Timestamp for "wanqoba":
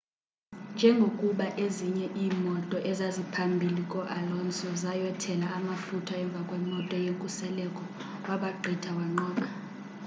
8.97-9.47